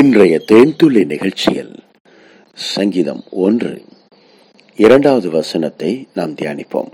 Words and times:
இன்றைய 0.00 0.42
தேன்துளி 0.52 1.04
நிகழ்ச்சியில் 1.04 1.74
சங்கீதம் 2.52 3.22
ஒன்று. 3.30 3.82
இரண்டாவது 4.76 5.30
வசனத்தை 5.30 6.08
நாம் 6.14 6.34
தியானிப்போம். 6.34 6.92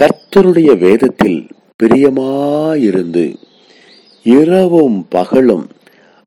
கர்த்தருடைய 0.00 0.78
வேதத்தில் 0.78 1.46
பிரியமாயிருந்து 1.82 3.36
இரவும் 4.22 5.06
பகலும் 5.08 5.68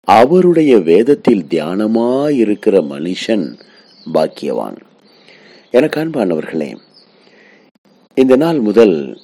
அவருடைய 0.04 0.80
வேதத்தில் 0.80 1.46
தியானமாயிருக்கிற 1.50 2.84
மனுஷன் 2.94 3.60
பாக்கியவான். 4.14 4.78
எனக்கு 5.72 6.02
அன்பானவர்களே 6.02 6.76
இந்த 8.16 8.36
நாள் 8.36 8.60
முதல் 8.60 9.22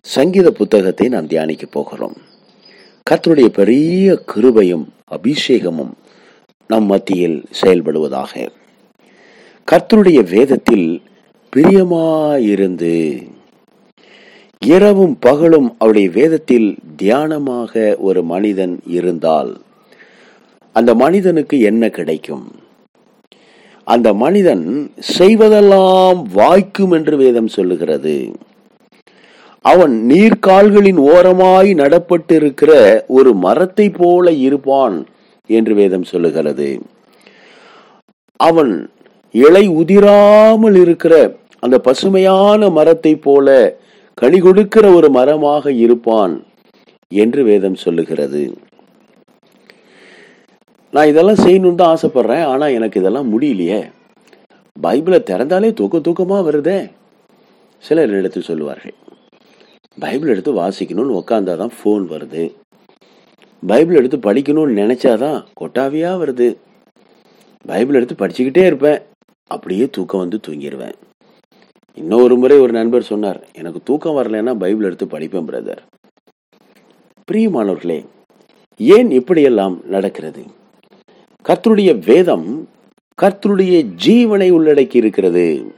சங்கீத 0.00 0.50
புத்தகத்தை 0.50 1.08
நாம் 1.08 1.26
தியானிக்க 1.26 1.66
போகிறோம். 1.66 2.16
கர்த்தருடைய 3.10 3.46
பெரிய 3.46 4.22
கிருபையும் 4.34 4.86
அபிஷேகமும் 5.10 5.92
நம் 6.66 6.84
மத்தியில் 6.84 7.44
செயல்படுவதாக. 7.62 8.48
கர்த்தருடைய 9.70 10.30
வேதத்தில் 10.30 11.02
பிரியமாயிருந்து 11.56 13.26
இரவும் 14.66 15.18
பகலும் 15.18 15.74
அவருடைய 15.78 16.10
வேதத்தில் 16.10 16.76
தியானமாக 17.02 17.96
ஒரு 17.96 18.22
மனிதன் 18.22 18.80
இருந்தால் 18.86 19.60
அந்த 20.72 20.94
மனிதனுக்கு 20.94 21.60
என்ன 21.60 21.88
கிடைக்கும்? 21.88 22.46
அந்த 23.84 24.14
மனிதன் 24.14 24.92
செய்வதெல்லாம் 25.18 26.22
வாய்க்கும் 26.32 26.90
என்று 26.90 27.16
வேதம் 27.16 27.48
சொல்லுகிறது. 27.48 28.32
அவன் 29.64 29.94
நீர்க்கால்களின் 30.10 31.00
ஓரமாய் 31.12 31.70
நடப்பட்டிருக்கிற 31.74 32.70
ஒரு 33.06 33.30
மரத்தை 33.34 33.86
போல 33.90 34.32
இருப்பான் 34.32 34.96
என்று 35.46 35.74
வேதம் 35.74 36.06
சொல்லுகிறது. 36.12 36.68
அவன் 38.36 38.72
இலை 39.34 39.64
உதிராமல் 39.80 40.76
இருக்கிற 40.84 41.14
அந்த 41.64 41.76
பசுமையான 41.78 42.70
மரத்தை 42.70 43.16
போல 43.16 43.78
கனி 44.14 44.38
கொடுக்கிற 44.40 44.92
ஒரு 44.98 45.10
மரமாக 45.10 45.72
இருப்பான் 45.72 46.34
என்று 47.12 47.44
வேதம் 47.44 47.78
சொல்லுகிறது. 47.84 48.42
நான் 50.92 51.10
இதெல்லாம் 51.10 51.42
செய்யணும்னு 51.44 51.80
தான் 51.80 51.96
ஆசைப்படுறேன் 51.96 52.44
ஆனா 52.52 52.66
எனக்கு 52.66 53.00
இதெல்லாம் 53.00 53.32
முடியலையே. 53.32 53.80
பைபிளை 54.82 55.18
திறந்தாலே 55.30 55.72
தூக்க 55.72 55.98
தூக்கமா 55.98 56.38
வருதே 56.48 56.78
சிலர் 57.84 58.16
எடுத்து 58.20 58.40
சொல்லுவார்கள். 58.42 58.96
பைபிள் 59.98 60.28
எடுத்து 60.28 60.54
வாசிக்கணும்னு 60.54 61.22
உக்காந்தாதான் 61.22 61.70
ஃபோன் 61.78 62.04
வருது. 62.08 62.54
பைபிள் 63.66 63.96
எடுத்து 63.96 64.16
படிக்கணும்னு 64.16 64.72
நினைச்சாதான் 64.72 65.44
கொட்டாவியா 65.60 66.12
வருது. 66.22 66.56
பைபிள் 67.66 67.94
எடுத்து 67.94 68.26
படிச்சுக்கிட்டே 68.26 68.66
இருப்பேன். 68.66 69.00
அப்படியே 69.46 69.88
தூக்கம் 69.90 70.20
வந்து 70.20 70.40
தூங்கிடுவேன் 70.46 70.92
இன்னொரு 71.94 72.36
முறை 72.36 72.58
ஒரு 72.58 72.72
நண்பர் 72.72 73.02
சொன்னார் 73.02 73.46
எனக்கு 73.52 73.80
தூக்கம் 73.84 74.16
வரலைன்னா 74.16 74.54
பைபிள் 74.54 74.84
எடுத்து 74.84 75.06
படிப்பேன் 75.06 75.46
பிரதர். 75.48 75.82
பிரியமானவர்களே 77.32 78.06
ஏன் 78.78 79.10
இப்படியெல்லாம் 79.10 79.80
நடக்கிறது? 79.84 80.42
கர்த்தருடைய 81.48 81.98
வேதம் 82.06 82.68
கர்த்தருடைய 83.22 83.86
ஜீவனை 84.06 84.50
உள்ளடக்கி 84.52 84.96
இருக்கிறது. 84.96 85.72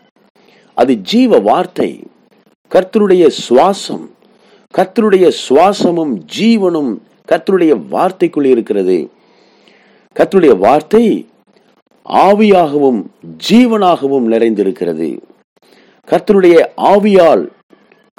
அது 0.74 0.94
ஜீவ 0.94 1.38
வார்த்தை. 1.38 2.00
கர்த்தருடைய 2.74 3.30
சுவாசம் 3.48 4.06
கர்த்தருடைய 4.78 5.32
சுவாசமும் 5.48 6.12
ஜீவனும் 6.38 6.90
கர்த்தருடைய 7.32 7.72
வார்த்தைக்குள் 7.90 8.44
இருக்கிறது. 8.44 9.10
கர்த்தருடைய 10.16 10.58
வார்த்தை 10.58 11.26
ஆவியாகவும் 12.08 13.00
ஜீவனாகவும் 13.50 14.26
நிறைந்திருக்கிறது. 14.32 15.18
கர்த்தருடைய 16.08 16.56
ஆவியால் 16.76 17.48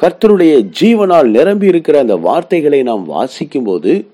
கர்த்தருடைய 0.02 0.54
ஜீவனால் 0.80 1.28
நிரம்பி 1.28 1.68
இருக்கிற 1.68 2.00
அந்த 2.00 2.16
வார்த்தைகளை 2.16 2.84
நாம் 2.84 3.04
வாசிக்கும் 3.06 3.64
போது 3.64 4.08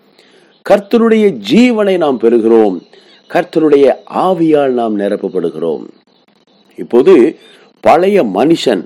கர்த்தருடைய 0.70 1.26
ஜீவனை 1.52 1.98
நாம் 1.98 2.20
பெறுகிறோம். 2.20 2.78
கர்த்தருடைய 3.34 3.96
ஆவியால் 4.14 4.70
நாம் 4.70 5.00
நிரப்பப்படுகிறோம். 5.00 5.86
இப்போது 6.76 7.38
பழைய 7.80 8.24
மனுஷன் 8.24 8.84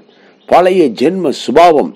பழைய 0.52 0.82
ஜென்ம 1.02 1.30
சுபாவம் 1.44 1.92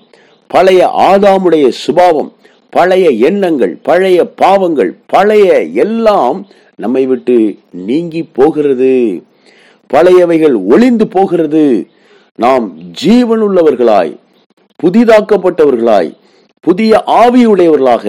பழைய 0.50 0.82
ஆதாமுடைய 1.08 1.66
சுபாவம் 1.84 2.30
பழைய 2.76 3.06
எண்ணங்கள் 3.28 3.72
பழைய 3.88 4.18
பாவங்கள் 4.42 4.92
பழைய 5.06 5.48
எல்லாம் 5.84 6.38
நம்மை 6.76 7.02
விட்டு 7.06 7.36
நீங்கி 7.86 8.22
போகிறது. 8.38 8.92
பழையவைகள் 9.90 10.56
ஒளிந்து 10.66 11.06
போகிறது. 11.06 11.64
நாம் 12.34 12.66
ஜீவன் 13.02 13.42
உள்ளவர்களாய் 13.42 14.12
புதிதாக்கப்பட்டவர்களாய் 14.80 16.10
புதிய 16.64 17.02
ஆவியுடையவர்களாக 17.20 18.06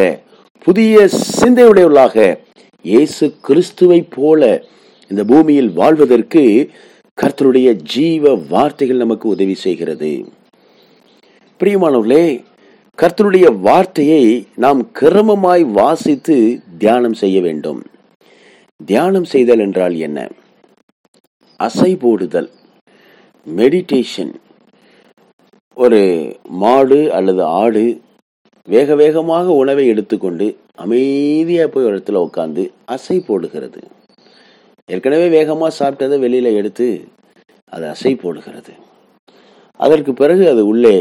புதிய 0.65 1.07
சிந்தையுடையவர்களாக 1.41 2.17
இயேசு 2.81 3.25
கிறிஸ்துவை 3.41 3.99
போல 4.15 4.41
இந்த 5.11 5.23
பூமியில் 5.23 5.71
வாழ்வதற்கு 5.79 6.43
கர்த்தருடைய 7.21 7.73
ஜீவ 7.73 8.33
வார்த்தைகள் 8.35 8.97
நமக்கு 8.97 9.29
உதவி 9.29 9.53
செய்கிறது. 9.53 10.09
பிரியமானவர்களே 11.59 12.25
கர்த்தருடைய 12.97 13.47
வார்த்தையை 13.61 14.47
நாம் 14.55 14.91
கிரமமாய் 14.99 15.71
வாசித்து 15.71 16.59
தியானம் 16.77 17.13
செய்ய 17.13 17.41
வேண்டும். 17.41 17.81
தியானம் 18.85 19.23
செய்தல் 19.23 19.59
என்றால் 19.59 19.95
என்ன? 19.95 20.27
அசை 21.59 21.91
போடுதல் 21.99 22.49
மெடிடேஷன் 23.55 24.33
ஒரு 25.73 26.01
மாடு 26.63 27.13
அல்லது 27.13 27.43
ஆடு 27.43 28.01
வேக 28.67 28.95
வேகமாக 28.95 29.51
உணவை 29.51 29.87
எடுத்துக்கொண்டு 29.87 30.57
அமைதியாக 30.75 31.69
போய் 31.69 31.85
இடத்துல 31.85 32.27
உட்காந்து 32.27 32.63
அசை 32.85 33.19
போடுகிறது. 33.25 33.81
ஏற்கனவே 34.89 35.27
வேகமாக 35.29 35.77
சாப்பிட்டதை 35.79 36.17
வெளியில் 36.19 36.57
எடுத்து 36.59 36.87
அது 37.73 37.85
அசை 37.87 38.11
போடுகிறது. 38.15 38.73
அதற்கு 39.79 40.13
பிறகு 40.13 40.49
அது 40.49 40.65
உள்ளே 40.67 40.97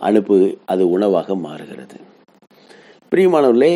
அனுப்பு 0.00 0.36
அது 0.64 0.82
உணவாக 0.88 1.34
மாறுகிறது. 1.34 1.96
பிரியமானவர்களே 3.12 3.74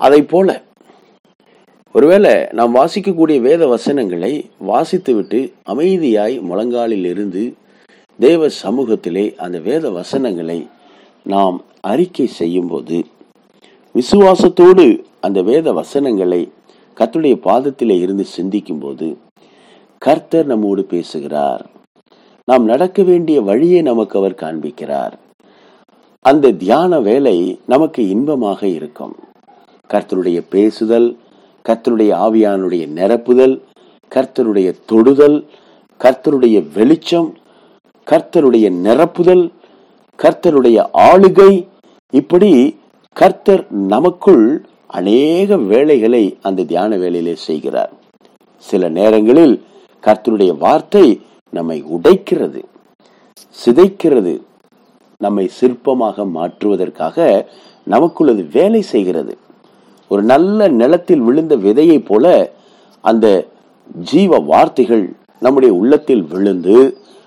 அதை 0.00 0.22
போல 0.22 0.48
ஒருவேளை 1.94 2.32
நாம் 2.52 2.76
வாசிக்கக்கூடிய 2.76 3.40
வேத 3.40 3.66
வசனங்களை 3.66 4.32
வாசித்துவிட்டு 4.66 5.40
அமைதியாய் 5.64 6.36
முழங்காலில் 6.40 7.04
இருந்து 7.04 7.42
தேவ 8.18 8.48
சமூகத்திலே 8.62 9.34
அந்த 9.36 9.58
வேத 9.58 9.90
வசனங்களை 9.90 10.58
நாம் 11.26 11.64
அறிக்கை 11.80 12.26
செய்யும்போது 12.40 12.98
விசுவாசத்தோடு 13.94 14.86
அந்த 15.20 15.42
வேத 15.42 15.72
வசனங்களை 15.72 16.42
கர்த்தருடைய 17.00 17.36
பாதத்திலே 17.44 18.00
இருந்து 18.00 18.24
சிந்திக்கும் 18.24 18.78
போது 18.78 19.18
கர்த்தர் 19.98 20.46
நம்மோடு 20.46 20.84
பேசுகிறார். 20.84 21.70
நாம் 22.44 22.64
நடக்க 22.64 23.02
வேண்டிய 23.02 23.40
வழியை 23.40 23.82
நமக்கு 23.82 24.18
அவர் 24.18 24.34
காண்பிக்கிறார். 24.34 25.12
அந்த 26.20 26.52
தியான 26.52 27.00
வேலை 27.00 27.60
நமக்கு 27.66 28.08
இன்பமாக 28.08 28.66
இருக்கும். 28.66 29.16
கர்த்தருடைய 29.92 30.42
பேசுதல் 30.48 31.18
கர்த்தருடைய 31.68 32.12
ஆவியானுடைய 32.26 32.84
நிரப்புதல் 32.98 33.60
கர்த்தருடைய 34.14 34.74
தொடுதல் 34.86 35.46
கர்த்தருடைய 36.00 36.72
வெளிச்சம் 36.74 37.36
கர்த்தருடைய 38.10 38.66
நிரப்புதல் 38.86 39.52
கர்த்தருடைய 40.22 40.78
ஆளுகை 40.92 41.66
இப்படி 42.12 42.78
கர்த்தர் 43.12 43.72
நமக்குள் 43.72 44.64
அநேக 44.96 45.56
வேலைகளை 45.72 46.24
அந்த 46.46 46.66
தியான 46.70 46.96
வேலையிலே 47.02 47.34
செய்கிறார். 47.48 47.92
சில 48.64 48.88
நேரங்களில் 48.98 49.54
கர்த்தருடைய 50.02 50.52
வார்த்தை 50.64 51.06
நம்மை 51.52 51.78
உடைக்கிறது 51.96 52.60
சிதைக்கிறது 53.56 54.34
நம்மை 55.20 55.44
சிற்பமாக 55.58 56.26
மாற்றுவதற்காக 56.36 57.26
நமக்குள் 57.92 58.30
அது 58.32 58.42
வேலை 58.56 58.80
செய்கிறது. 58.92 59.34
ஒரு 60.10 60.22
நல்ல 60.32 60.68
நிலத்தில் 60.80 61.22
விழுந்த 61.26 61.54
விதையை 61.66 61.98
போல 62.10 62.26
அந்த 63.04 63.26
ஜீவ 64.10 64.38
வார்த்தைகள் 64.52 65.04
நம்முடைய 65.44 65.72
உள்ளத்தில் 65.80 66.24
விழுந்து 66.32 66.76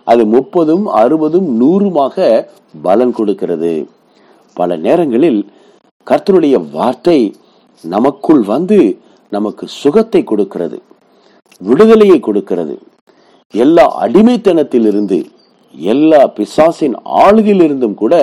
அது 0.07 0.23
முப்பதும் 0.35 0.85
அறுபதும் 1.01 1.49
நூறுமாக 1.61 2.45
பலன் 2.87 3.13
கொடுக்கிறது. 3.19 3.73
பல 4.57 4.77
நேரங்களில் 4.85 5.39
கர்த்தருடைய 6.07 6.57
வார்த்தை 6.77 7.19
நமக்குள் 7.81 8.41
வந்து 8.41 8.97
நமக்கு 9.29 9.67
சுகத்தை 9.67 10.23
கொடுக்கிறது 10.23 10.81
விடுதலையை 11.59 12.19
கொடுக்கிறது. 12.19 12.79
எல்லா 13.51 14.05
அடிமைத்தனத்திலிருந்து 14.05 15.25
எல்லா 15.71 16.27
பிசாசின் 16.27 16.95
ஆளுகையிலிருந்தும் 17.05 17.93
கூட 17.93 18.15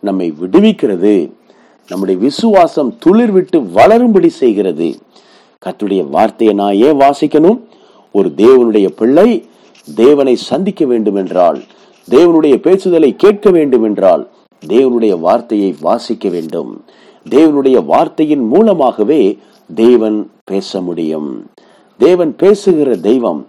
நம்மை 0.00 0.34
விடுவிக்கிறது. 0.40 1.32
நம்முடைய 1.86 2.20
விசுவாசம் 2.20 2.96
துளிர் 2.98 3.30
விட்டு 3.30 3.60
வளரும்படி 3.60 4.26
செய்கிறது. 4.26 4.96
கத்துடைய 5.64 6.08
வார்த்தையை 6.10 6.56
நான் 6.56 6.74
ஏன் 6.74 6.98
வாசிக்கணும்? 6.98 7.60
ஒரு 8.12 8.32
தேவனுடைய 8.36 8.86
பிள்ளை 8.86 9.48
தேவனை 9.94 10.36
சந்திக்க 10.36 10.84
வேண்டும் 10.84 11.14
என்றால் 11.14 11.62
தேவனுடைய 12.10 12.54
பேசுதலை 12.56 13.16
கேட்க 13.16 13.50
வேண்டும் 13.50 13.82
என்றால் 13.82 14.28
தேவனுடைய 14.66 15.20
வார்த்தையை 15.20 15.76
வாசிக்க 15.80 16.28
வேண்டும். 16.28 16.84
தேவனுடைய 17.30 17.84
வார்த்தையின் 17.84 18.44
மூலமாகவே 18.46 19.38
தேவன் 19.74 20.30
பேச 20.44 20.80
முடியும் 20.80 21.46
தேவன் 21.98 22.36
பேசுகிற 22.36 22.96
தெய்வம் 22.96 23.46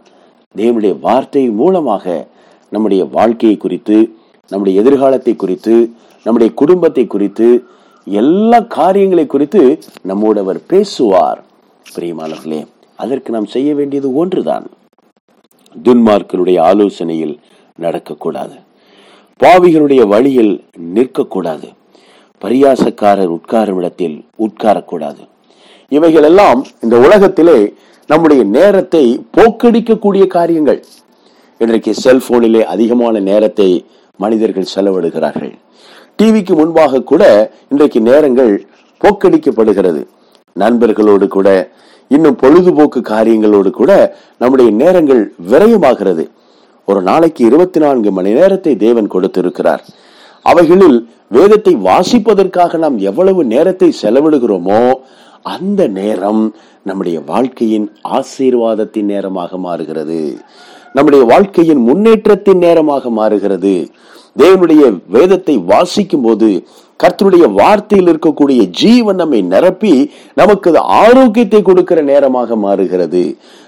தேவனுடைய 0.58 1.00
வார்த்தை 1.00 1.50
மூலமாக 1.50 2.28
நம்முடைய 2.70 3.06
வாழ்க்கையை 3.06 3.58
குறித்து 3.58 4.16
நம்முடைய 4.48 4.82
எதிர்காலத்தை 4.82 5.36
குறித்து 5.36 5.92
நம்முடைய 6.24 6.54
குடும்பத்தை 6.54 7.08
குறித்து 7.08 7.66
எல்லா 8.06 8.60
காரியங்களை 8.60 9.26
குறித்து 9.26 9.80
நம்மோடு 10.02 10.40
அவர் 10.40 10.66
பேசுவார். 10.66 11.44
பிரியமானவர்களே 11.96 12.68
அதற்கு 12.96 13.32
நாம் 13.32 13.46
செய்ய 13.46 13.76
வேண்டியது 13.76 14.16
ஒன்றுதான். 14.16 14.66
துன்மார்க்கனுடைய 15.84 16.60
ஆலோசனையில் 16.60 17.40
நடக்கக்கூடாது. 17.82 18.56
பாவிகளுடைய 19.40 20.08
வழியில் 20.08 20.64
நிற்கக்கூடாது. 20.94 21.70
பரியாசக்காரர் 22.44 23.32
உட்காரும் 23.38 23.78
இடத்தில் 23.78 24.26
உட்காரக்கூடாது. 24.40 25.22
இவைகள் 25.90 26.24
எல்லாம் 26.24 26.66
இந்த 26.82 26.96
உலகத்திலே 26.98 27.74
நம்முடைய 28.08 28.44
நேரத்தை 28.44 29.04
போக்கடிக்கக்கூடிய 29.38 30.28
காரியங்கள். 30.28 30.84
இன்றைக்கு 31.58 31.94
செல்போனிலே 32.04 32.64
அதிகமான 32.64 33.20
நேரத்தை 33.20 33.86
மனிதர்கள் 34.18 34.72
செலவிடுகிறார்கள். 34.76 35.54
டிவிக்கு 36.18 36.54
முன்பாக 36.56 37.02
கூட 37.02 37.24
இன்றைக்கு 37.70 38.00
நேரங்கள் 38.02 38.54
போக்கடிக்கப்படுகிறது. 39.02 40.02
நண்பர்களோடு 40.56 41.28
கூட 41.28 41.72
இன்னும் 42.08 42.40
பொழுதுபோக்கு 42.42 43.00
காரியங்களோடு 43.14 43.70
கூட 43.70 43.92
நம்முடைய 44.38 44.72
நேரங்கள் 44.72 45.34
விரயமாகிறது. 45.52 46.24
ஒரு 46.86 47.02
நாளைக்கு 47.02 47.46
இருபத்தி 47.46 47.80
நான்கு 47.80 48.12
மணி 48.12 48.32
நேரத்தை 48.34 48.76
தேவன் 48.76 49.08
கொடுத்திருக்கிறார். 49.08 49.84
அவைகளில் 50.46 50.98
வேதத்தை 51.28 51.74
வாசிப்பதற்காக 51.90 52.78
நாம் 52.78 52.98
எவ்வளவு 53.10 53.42
நேரத்தை 53.46 53.90
செலவிடுகிறோமோ 54.02 54.82
அந்த 55.56 55.82
நேரம் 56.00 56.44
நம்முடைய 56.84 57.18
வாழ்க்கையின் 57.26 57.88
ஆசீர்வாதத்தின் 58.18 59.06
நேரமாக 59.06 59.58
மாறுகிறது. 59.58 60.22
நம்முடைய 60.94 61.24
வாழ்க்கையின் 61.26 61.82
முன்னேற்றத்தின் 61.90 62.58
நேரமாக 62.58 63.10
மாறுகிறது. 63.10 63.76
தேவனுடைய 64.38 64.84
வேதத்தை 65.08 65.56
வாசிக்கும் 65.72 66.22
போது 66.22 66.50
கர்த்தருடைய 67.00 67.46
வார்த்தையில் 67.60 68.10
இருக்கக்கூடிய 68.12 68.62
ஜீவன் 68.82 69.16
நம்மை 69.16 69.42
நிரப்பி 69.54 69.94
நமக்கு 70.34 70.70
ஆரோக்கியத்தை 70.80 71.62
கொடுக்கிற 71.62 72.02
நேரமாக 72.02 72.56
மாறுகிறது. 72.56 73.24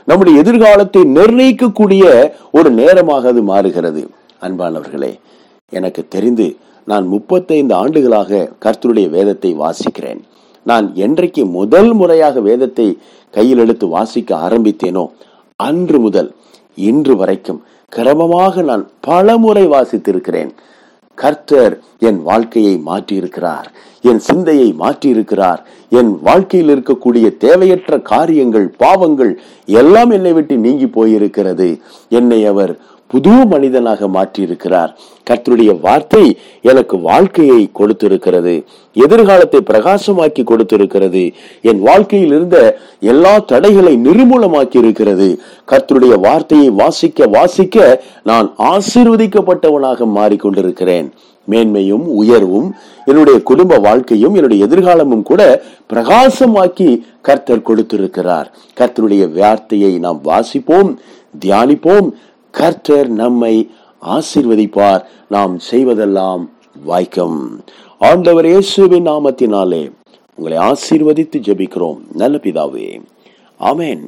நம்முடைய 0.08 0.42
எதிர்காலத்தை 0.44 1.02
நிர்ணயிக்கக்கூடிய 1.18 2.04
ஒரு 2.52 2.72
நேரமாக 2.82 3.28
அது 3.28 3.44
மாறுகிறது. 3.44 4.04
அன்பானவர்களே 4.42 5.14
எனக்கு 5.72 6.02
தெரிந்து 6.08 6.48
நான் 6.88 7.06
முப்பத்தைந்து 7.14 7.74
ஆண்டுகளாக 7.76 8.50
கர்த்தருடைய 8.64 9.08
வேதத்தை 9.16 9.52
வாசிக்கிறேன். 9.64 10.20
நான் 10.66 10.88
என்றைக்கு 11.06 11.44
முதல் 11.58 11.92
முறையாக 11.94 12.42
வேதத்தை 12.50 12.88
கையில் 13.34 13.62
எடுத்து 13.64 13.86
வாசிக்க 13.88 14.32
ஆரம்பித்தேனோ 14.46 15.06
அன்று 15.60 15.98
முதல் 16.06 16.30
இன்று 16.90 17.14
வரைக்கும் 17.16 17.60
கிரமமாக 17.92 18.64
நான் 18.70 18.86
பல 19.00 19.38
முறை 19.44 19.66
வாசித்திருக்கிறேன். 19.68 20.52
கர்த்தர் 21.18 21.74
என் 22.08 22.18
வாழ்க்கையை 22.30 22.74
மாற்றியிருக்கிறார் 22.88 23.68
என் 24.10 24.20
சிந்தையை 24.20 24.70
மாற்றியிருக்கிறார் 24.82 25.62
என் 26.00 26.12
வாழ்க்கையில் 26.28 26.72
இருக்கக்கூடிய 26.74 27.28
தேவையற்ற 27.46 28.00
காரியங்கள் 28.14 28.68
பாவங்கள் 28.84 29.32
எல்லாம் 29.82 30.12
என்னை 30.18 30.34
விட்டு 30.34 30.56
நீங்கி 30.66 30.88
போயிருக்கிறது. 30.98 31.70
என்னை 32.20 32.40
அவர் 32.52 32.74
புது 33.08 33.34
மனிதனாக 33.46 34.08
மாற்றியிருக்கிறார். 34.08 34.92
கர்த்தருடைய 35.30 35.80
வார்த்தை 35.80 36.38
எனக்கு 36.62 37.00
வாழ்க்கையை 37.00 37.70
கொடுத்திருக்கிறது. 37.80 38.64
எதிர்காலத்தை 38.94 39.60
பிரகாசமாக்கி 39.72 40.44
கொடுத்திருக்கிறது. 40.52 41.34
என் 41.62 41.80
வாழ்க்கையில் 41.80 42.30
இருந்த 42.30 42.80
எல்லா 43.00 43.40
தடைகளை 43.40 43.94
நிர்மூலமாக்கி 43.98 44.78
இருக்கிறது 44.78 45.40
கர்த்தருடைய 45.72 46.20
வார்த்தையை 46.20 46.70
வாசிக்க 46.70 47.28
வாசிக்க 47.28 48.04
நான் 48.24 48.54
ஆசீர்வதிக்கப்பட்டவனாக 48.58 50.10
மாறிக்கொண்டிருக்கிறேன். 50.18 51.10
மேன்மையும் 51.48 52.06
உயர்வும் 52.20 52.70
என்னுடைய 53.06 53.40
குடும்ப 53.40 53.78
வாழ்க்கையும் 53.78 54.36
என்னுடைய 54.36 54.66
எதிர்காலமும் 54.66 55.22
கூட 55.22 55.42
பிரகாசமாக்கி 55.94 57.02
கர்த்தர் 57.22 57.62
கொடுத்திருக்கிறார். 57.62 58.48
கர்த்தருடைய 58.80 59.26
வார்த்தையை 59.40 59.98
நாம் 59.98 60.22
வாசிப்போம் 60.26 60.90
தியானிப்போம் 61.46 62.08
கர்த்தர் 62.56 63.08
நம்மை 63.08 63.70
ஆசிர்வதிப்பார். 64.02 65.04
நாம் 65.30 65.60
செய்வதெல்லாம் 65.72 66.50
வாய்க்கும். 66.84 67.64
ஆண்டவர் 68.00 68.46
இயேசுவின் 68.46 69.08
நாமத்தினாலே 69.08 69.92
உங்களை 70.36 70.58
ஆசீர்வதித்து 70.58 71.38
ஜெபிக்கிறோம். 71.38 71.98
நல்ல 72.14 72.38
பிதாவே. 72.38 73.02
ஆமேன். 73.60 74.04